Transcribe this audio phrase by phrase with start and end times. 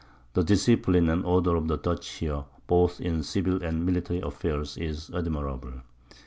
[0.33, 5.11] The Discipline and Order of the Dutch here, both in Civil and Military Affairs, is
[5.13, 5.83] admirable.